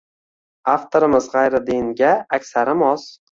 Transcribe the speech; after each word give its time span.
Аtvorimiz 0.71 1.27
gʼayridinga 1.33 2.11
aksari 2.39 2.75
mos. 2.83 3.07